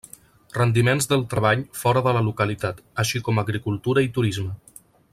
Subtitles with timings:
[0.55, 4.51] Rendiments del treball fora de la localitat, així com agricultura i turisme.